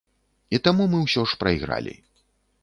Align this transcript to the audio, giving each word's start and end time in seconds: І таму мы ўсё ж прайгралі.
І 0.57 0.59
таму 0.67 0.87
мы 0.93 1.01
ўсё 1.01 1.27
ж 1.33 1.39
прайгралі. 1.45 1.95